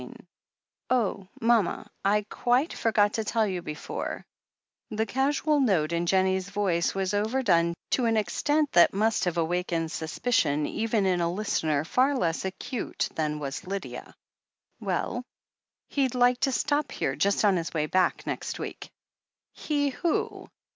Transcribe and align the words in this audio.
XXIV 0.01 0.15
"Oh— 0.89 1.27
^mama, 1.43 1.87
I 2.03 2.23
quite 2.27 2.73
forgot 2.73 3.13
to 3.13 3.23
tell 3.23 3.45
you 3.45 3.61
before" 3.61 4.25
The 4.89 5.05
casual 5.05 5.59
note 5.59 5.91
in 5.91 6.07
Jennie's 6.07 6.49
voice 6.49 6.95
was 6.95 7.13
overdone 7.13 7.75
to 7.91 8.05
an 8.05 8.17
extent 8.17 8.71
that 8.71 8.95
must 8.95 9.25
have 9.25 9.37
awakened 9.37 9.91
suspicion 9.91 10.65
even 10.65 11.05
in 11.05 11.21
a 11.21 11.31
listener 11.31 11.85
far 11.85 12.17
less 12.17 12.45
acute 12.45 13.09
than 13.13 13.37
was 13.37 13.67
Lydia. 13.67 14.15
"Well?" 14.79 15.21
"He 15.87 16.05
said 16.05 16.13
he'd 16.13 16.15
like 16.15 16.39
to 16.39 16.51
stop 16.51 16.91
here, 16.91 17.15
just 17.15 17.45
on 17.45 17.55
his 17.55 17.71
way 17.71 17.85
back, 17.85 18.25
next 18.25 18.57
week." 18.57 18.89
"He— 19.53 19.89
who?" 19.89 20.49